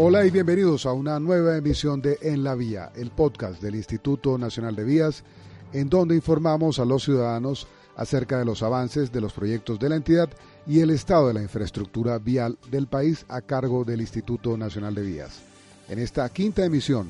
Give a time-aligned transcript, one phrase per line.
[0.00, 4.38] Hola y bienvenidos a una nueva emisión de En la Vía, el podcast del Instituto
[4.38, 5.24] Nacional de Vías,
[5.72, 9.96] en donde informamos a los ciudadanos acerca de los avances de los proyectos de la
[9.96, 10.30] entidad
[10.68, 15.02] y el estado de la infraestructura vial del país a cargo del Instituto Nacional de
[15.02, 15.40] Vías.
[15.88, 17.08] En esta quinta emisión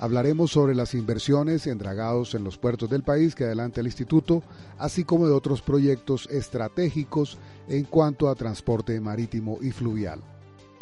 [0.00, 4.42] hablaremos sobre las inversiones en dragados en los puertos del país que adelanta el instituto,
[4.76, 7.38] así como de otros proyectos estratégicos
[7.68, 10.20] en cuanto a transporte marítimo y fluvial.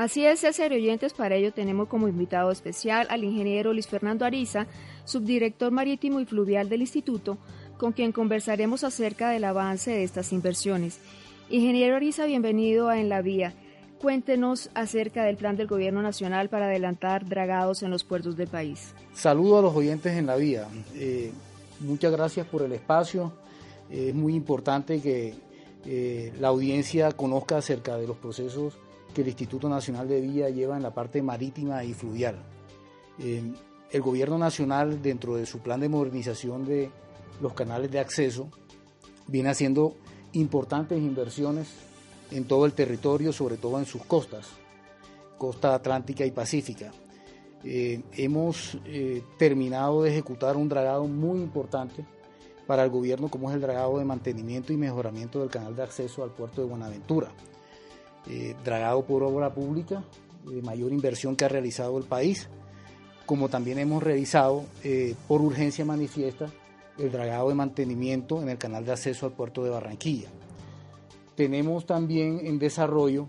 [0.03, 4.67] Así es, César oyentes, para ello tenemos como invitado especial al ingeniero Luis Fernando Ariza,
[5.05, 7.39] subdirector marítimo y fluvial del instituto,
[7.79, 10.99] con quien conversaremos acerca del avance de estas inversiones.
[11.51, 13.55] Ingeniero Ariza, bienvenido a En la Vía.
[14.01, 18.97] Cuéntenos acerca del plan del Gobierno Nacional para adelantar dragados en los puertos del país.
[19.15, 20.67] Saludo a los oyentes en la vía.
[20.97, 21.31] Eh,
[21.79, 23.33] muchas gracias por el espacio.
[23.89, 25.35] Es muy importante que
[25.87, 28.75] eh, la audiencia conozca acerca de los procesos
[29.13, 32.37] que el Instituto Nacional de Vía lleva en la parte marítima y fluvial.
[33.19, 36.91] el Gobierno Nacional, dentro de su plan de modernización de
[37.41, 38.49] los canales de acceso,
[39.27, 39.97] viene haciendo
[40.33, 41.69] importantes inversiones
[42.31, 44.49] en todo el territorio, sobre todo en sus costas,
[45.39, 46.91] costa atlántica y pacífica.
[47.65, 52.05] Eh, hemos eh, terminado de ejecutar un dragado muy importante
[52.67, 56.25] para el gobierno, como es el dragado de mantenimiento y mejoramiento del canal de acceso
[56.25, 57.33] al puerto de Buenaventura.
[58.29, 60.05] Eh, dragado por obra pública,
[60.45, 62.49] de mayor inversión que ha realizado el país,
[63.27, 64.65] como también hemos realizado
[65.29, 66.49] por urgencia manifiesta
[66.99, 70.29] el dragado de mantenimiento en el canal de acceso al puerto de Barranquilla.
[71.35, 73.27] Tenemos también en desarrollo,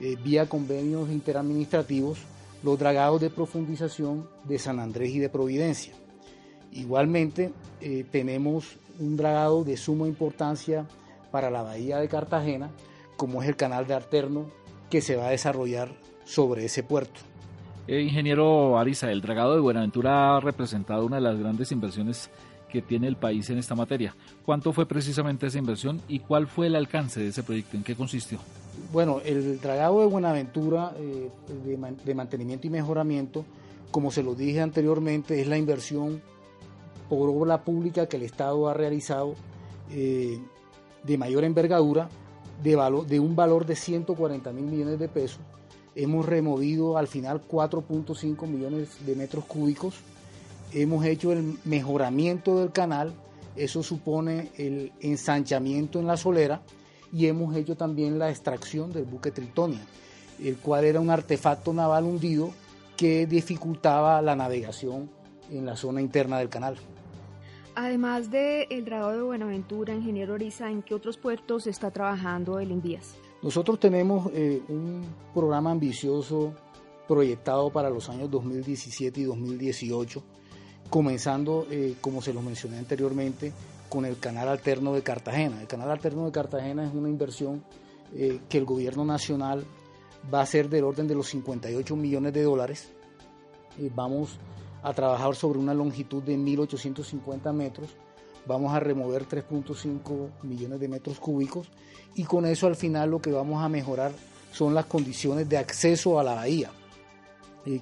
[0.00, 2.18] eh, vía convenios interadministrativos,
[2.62, 5.94] los dragados de profundización de San Andrés y de Providencia.
[6.72, 10.86] Igualmente, eh, tenemos un dragado de suma importancia
[11.30, 12.70] para la bahía de Cartagena,
[13.20, 14.46] como es el canal de Alterno,
[14.88, 15.90] que se va a desarrollar
[16.24, 17.20] sobre ese puerto.
[17.86, 22.30] Eh, ingeniero Arisa, el dragado de Buenaventura ha representado una de las grandes inversiones
[22.72, 24.16] que tiene el país en esta materia.
[24.46, 27.76] ¿Cuánto fue precisamente esa inversión y cuál fue el alcance de ese proyecto?
[27.76, 28.38] ¿En qué consistió?
[28.90, 31.28] Bueno, el dragado de Buenaventura eh,
[32.06, 33.44] de, mantenimiento y mejoramiento,
[33.90, 36.22] como se lo dije anteriormente, es la inversión
[37.10, 39.34] por obra pública que el Estado ha realizado
[39.90, 40.38] eh,
[41.04, 42.08] de mayor envergadura,
[42.62, 45.40] de, un valor de 140 mil millones de pesos.
[45.94, 49.94] Hemos removido al final 4.5 millones de metros cúbicos
[50.72, 53.12] hemos hecho el mejoramiento del canal,
[53.56, 56.62] eso supone el ensanchamiento en la solera
[57.12, 59.80] y hemos hecho también la extracción del buque Tritonia,
[60.42, 62.50] el cual era un artefacto naval hundido
[62.96, 65.10] que dificultaba la navegación
[65.50, 66.76] en la zona interna del canal.
[67.82, 72.72] Además del el dragado de Buenaventura, ingeniero Oriza, ¿en qué otros puertos está trabajando el
[72.72, 73.16] Envías?
[73.42, 75.02] Nosotros tenemos eh, un
[75.32, 76.52] programa ambicioso
[77.08, 80.22] proyectado para los años 2017 y 2018
[80.90, 83.50] comenzando, eh, como se lo mencioné anteriormente,
[83.88, 85.58] con el canal alterno de Cartagena.
[85.62, 87.64] El canal alterno de Cartagena es una inversión
[88.14, 89.64] eh, que el gobierno nacional
[90.32, 92.92] va a ser del orden de los 58 millones de dólares.
[93.78, 94.38] Eh, vamos
[94.82, 97.90] a trabajar sobre una longitud de 1.850 metros.
[98.46, 101.68] Vamos a remover 3.5 millones de metros cúbicos
[102.14, 104.12] y con eso al final lo que vamos a mejorar
[104.52, 106.70] son las condiciones de acceso a la bahía.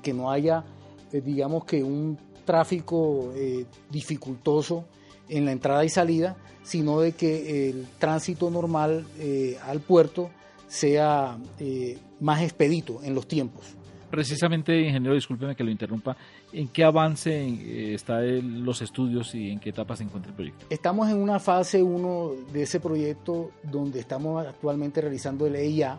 [0.03, 0.65] que no haya,
[1.13, 4.87] digamos que un tráfico eh, dificultoso
[5.29, 10.31] en la entrada y salida, sino de que el tránsito normal eh, al puerto
[10.67, 13.78] sea eh, más expedito en los tiempos.
[14.11, 16.17] Precisamente, ingeniero, discúlpeme que lo interrumpa,
[16.53, 20.67] ¿en qué avance están los estudios y en qué etapa se encuentra el proyecto?
[20.71, 25.99] Estamos en una fase 1 de ese proyecto donde estamos actualmente realizando el EIA,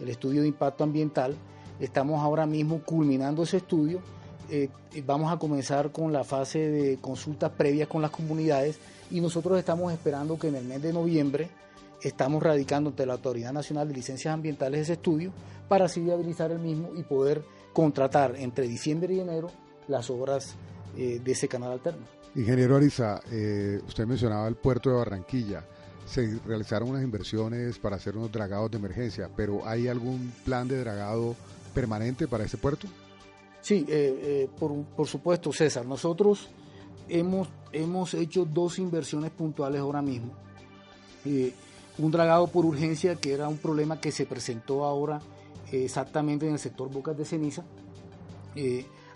[0.00, 1.36] el estudio de impacto ambiental.
[1.80, 4.00] Estamos ahora mismo culminando ese estudio
[4.50, 4.68] eh,
[5.06, 8.78] vamos a comenzar con la fase de consultas previas con las comunidades
[9.10, 11.48] y nosotros estamos esperando que en el mes de noviembre
[12.02, 15.32] estamos radicando ante la Autoridad Nacional de Licencias Ambientales ese estudio
[15.68, 19.50] para así viabilizar el mismo y poder contratar entre diciembre y enero
[19.88, 20.54] las obras
[20.96, 22.04] eh, de ese canal alterno.
[22.34, 25.64] Ingeniero Ariza, eh, usted mencionaba el puerto de Barranquilla.
[26.06, 30.78] Se realizaron unas inversiones para hacer unos dragados de emergencia, pero ¿hay algún plan de
[30.78, 31.36] dragado
[31.74, 32.88] permanente para ese puerto?
[33.62, 35.86] Sí, eh, eh, por, supuesto, César.
[35.86, 36.48] Nosotros
[37.08, 40.32] hemos, hemos hecho dos inversiones puntuales ahora mismo.
[41.24, 41.54] Eh,
[41.98, 45.20] un dragado por urgencia, que era un problema que se presentó ahora
[45.70, 47.64] exactamente en el sector Bocas de Ceniza.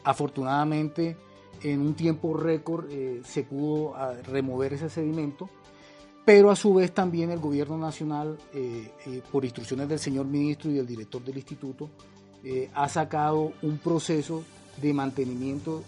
[0.05, 1.17] afortunadamente,
[1.62, 2.87] en un tiempo récord
[3.25, 5.49] se pudo ah, remover ese sedimento,
[6.25, 8.37] pero a su vez también el gobierno nacional,
[9.31, 11.88] por instrucciones del señor ministro y del director del instituto,
[12.49, 14.44] eh, ha sacado un proceso
[14.81, 15.82] de mantenimiento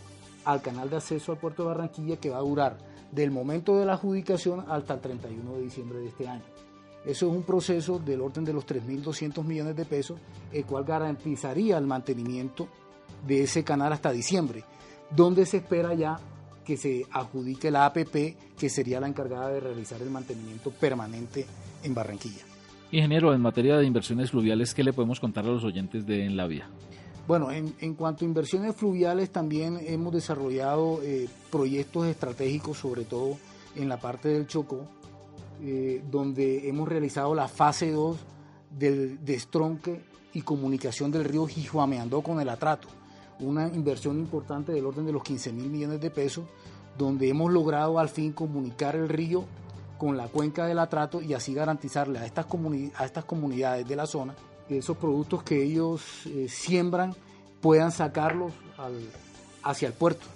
[0.45, 2.79] al canal de acceso al puerto de Barranquilla que va a durar
[3.13, 6.43] del momento de la adjudicación hasta el 31 de diciembre de este año.
[7.05, 10.19] Eso es un proceso del orden de los 3.200 millones de pesos,
[10.53, 12.69] el cual garantizaría el mantenimiento
[13.27, 14.65] de ese canal hasta diciembre,
[15.15, 16.19] donde se espera ya
[16.65, 21.47] que se adjudique la APP, que sería la encargada de realizar el mantenimiento permanente
[21.83, 22.43] en Barranquilla.
[22.91, 26.37] Ingeniero, en materia de inversiones fluviales, ¿qué le podemos contar a los oyentes de En
[26.37, 26.69] la Vía?
[27.27, 33.37] Bueno, en, cuanto a inversiones fluviales, también hemos desarrollado eh, proyectos estratégicos, sobre todo
[33.77, 34.87] en la parte del Chocó,
[35.63, 38.17] eh, donde hemos realizado la fase 2
[38.71, 42.89] del destronque y comunicación del río Jijuameandó con el atrato,
[43.41, 46.45] una inversión importante del orden de los 15 mil millones de pesos,
[46.97, 49.45] donde hemos logrado al fin comunicar el río
[49.99, 54.35] con la cuenca del atrato y así garantizarle a estas, comunidades de la zona
[54.69, 57.15] que esos productos que ellos eh, siembran
[57.61, 58.53] puedan sacarlos
[59.63, 60.27] hacia el puerto.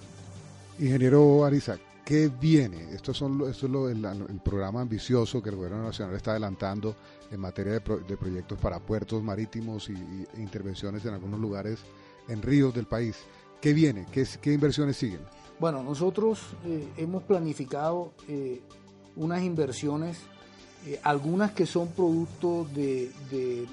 [0.78, 1.78] Ingeniero Ariza,
[2.12, 2.92] ¿qué viene?
[2.92, 6.94] Esto, son, esto es el, programa ambicioso que el Gobierno Nacional está adelantando
[7.30, 11.78] en materia de, proyectos para puertos marítimos y, e intervenciones en algunos lugares
[12.28, 13.16] en ríos del país.
[13.62, 14.04] ¿Qué viene?
[14.12, 15.20] ¿Qué, qué inversiones siguen?
[15.58, 18.60] Bueno, nosotros eh, hemos planificado eh,
[19.16, 20.18] unas inversiones,
[20.84, 23.10] eh, algunas que son producto de,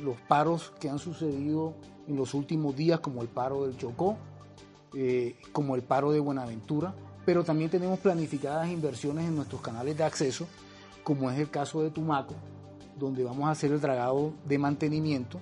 [0.02, 1.74] los paros que han sucedido
[2.08, 4.16] en los últimos días, como el paro del Chocó,
[5.52, 6.96] como el paro de Buenaventura,
[7.30, 10.48] pero también tenemos planificadas inversiones en nuestros canales de acceso,
[11.04, 12.34] como es el caso de Tumaco,
[12.98, 15.40] donde vamos a hacer el dragado de mantenimiento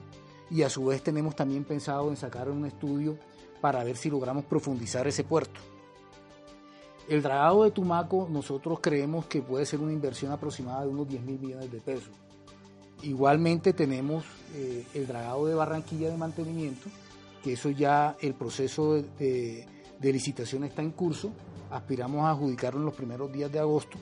[0.52, 3.18] y a su vez tenemos también pensado en sacar un estudio
[3.62, 5.62] para ver si logramos profundizar ese puerto.
[7.08, 11.22] El dragado de Tumaco nosotros creemos que puede ser una inversión aproximada de unos 10
[11.22, 12.12] mil millones de pesos.
[13.02, 16.90] Igualmente tenemos eh, el dragado de Barranquilla de mantenimiento,
[17.42, 19.66] que eso ya el proceso de,
[20.02, 21.32] licitación está en curso,
[21.72, 23.98] aspiramos a adjudicarlo en los primeros días de agosto.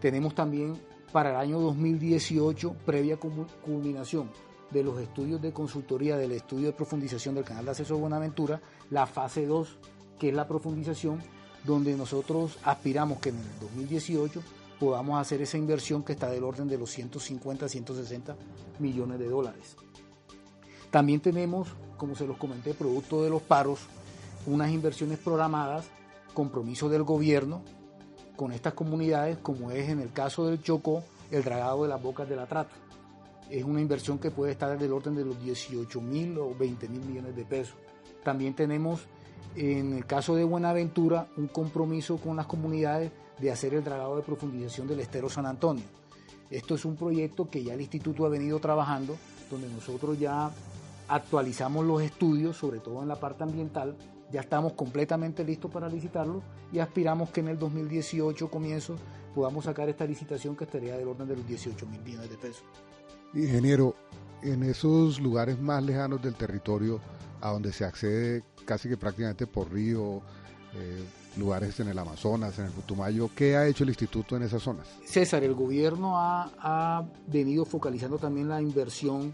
[0.00, 0.80] Tenemos también
[1.12, 4.30] para el año 2018, previa culminación
[4.70, 8.60] de los estudios de consultoría del estudio de profundización del canal de acceso de Buenaventura,
[8.90, 9.78] la fase 2,
[10.18, 11.22] que es la profundización,
[11.64, 14.42] donde nosotros aspiramos que en el 2018
[14.78, 18.36] podamos hacer esa inversión que está del orden de los 150, 160
[18.78, 19.76] millones de dólares.
[20.90, 23.80] También tenemos, como se los comenté, producto de los paros,
[24.46, 25.86] unas inversiones programadas,
[26.38, 27.62] compromiso del gobierno
[28.36, 31.02] con estas comunidades, como es en el caso del Chocó,
[31.32, 32.70] el dragado de las bocas del atrato.
[33.50, 37.00] Es una inversión que puede estar del orden de los 18 mil o 20 mil
[37.00, 37.74] millones de pesos.
[38.22, 39.00] También tenemos
[39.56, 44.22] en el caso de Buenaventura, un compromiso con las comunidades de hacer el dragado de
[44.22, 45.86] profundización del estero San Antonio.
[46.52, 49.16] Esto es un proyecto que ya el instituto ha venido trabajando,
[49.50, 50.52] donde nosotros ya
[51.08, 53.96] actualizamos los estudios, sobre todo en la parte ambiental,
[54.30, 56.42] ya estamos completamente listos para licitarlo
[56.72, 58.96] y aspiramos que en el 2018 comienzo
[59.34, 62.64] podamos sacar esta licitación que estaría del orden de los 18 mil millones de pesos.
[63.34, 63.94] Ingeniero,
[64.42, 67.00] en esos lugares más lejanos del territorio
[67.40, 70.22] a donde se accede casi que prácticamente por río,
[70.74, 71.04] eh,
[71.36, 73.30] lugares en el Amazonas, en el Putumayo.
[73.34, 74.86] ¿Qué ha hecho el instituto en esas zonas?
[75.04, 79.32] César, el gobierno ha, venido focalizando también la inversión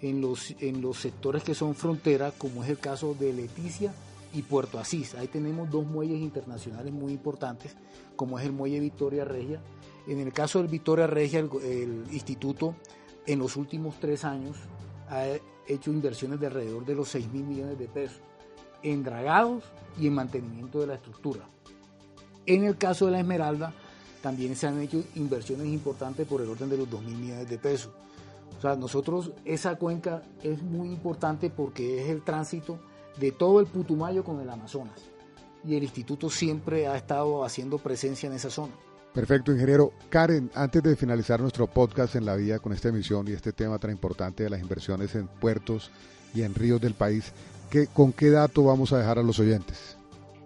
[0.00, 3.92] en los, en los sectores que son frontera, como es el caso de Leticia
[4.34, 5.14] y Puerto Asís.
[5.14, 7.76] Ahí tenemos dos muelles internacionales muy importantes,
[8.16, 9.60] como es el muelle Victoria Regia.
[10.06, 12.74] En el caso del Victoria Regia, el, el instituto
[13.26, 14.56] en los últimos tres años
[15.08, 15.24] ha
[15.66, 18.20] hecho inversiones de alrededor de los 6 mil millones de pesos
[18.82, 19.64] en dragados
[19.98, 21.48] y en mantenimiento de la estructura.
[22.46, 23.72] En el caso de la Esmeralda,
[24.20, 27.58] también se han hecho inversiones importantes por el orden de los 2 mil millones de
[27.58, 27.92] pesos.
[28.56, 32.78] O sea, nosotros, esa cuenca es muy importante porque es el tránsito
[33.18, 35.00] de todo el Putumayo con el Amazonas.
[35.64, 38.74] Y el instituto siempre ha estado haciendo presencia en esa zona.
[39.14, 39.92] Perfecto, ingeniero.
[40.10, 43.78] Karen, antes de finalizar nuestro podcast en la vía con esta emisión y este tema
[43.78, 45.90] tan importante de las inversiones en puertos
[46.34, 47.32] y en ríos del país,
[47.92, 49.96] ¿Con qué dato vamos a dejar a los oyentes?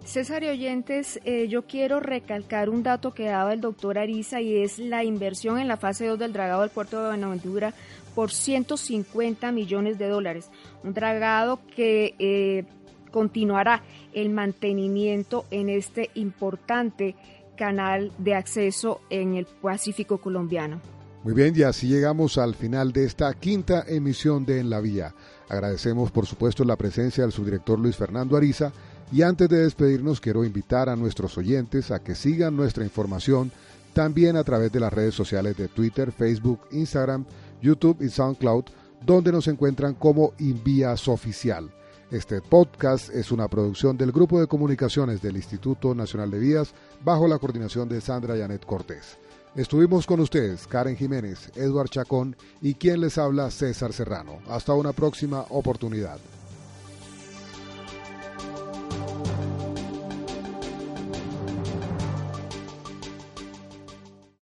[0.09, 4.57] César y oyentes, eh, yo quiero recalcar un dato que daba el doctor Ariza y
[4.57, 7.75] es la inversión en la fase 2 del dragado del puerto de Buenaventura
[8.15, 10.49] por 150 millones de dólares.
[10.83, 12.63] Un dragado que eh,
[13.11, 17.15] continuará el mantenimiento en este importante
[17.55, 20.81] canal de acceso en el Pacífico colombiano.
[21.23, 25.13] Muy bien, y así llegamos al final de esta quinta emisión de En la Vía.
[25.49, 28.71] Agradecemos por supuesto la presencia del subdirector Luis Fernando Ariza
[29.11, 33.51] y antes de despedirnos quiero invitar a nuestros oyentes a que sigan nuestra información
[33.93, 37.25] también a través de las redes sociales de Twitter, Facebook, Instagram,
[37.61, 38.65] YouTube y SoundCloud,
[39.03, 41.71] donde nos encuentran como Invías Oficial.
[42.11, 47.27] Este podcast es una producción del Grupo de Comunicaciones del Instituto Nacional de Vías bajo
[47.27, 49.17] la coordinación de Sandra Yanet Cortés.
[49.55, 54.39] Estuvimos con ustedes, Karen Jiménez, Eduard Chacón y quien les habla, César Serrano.
[54.47, 56.19] Hasta una próxima oportunidad.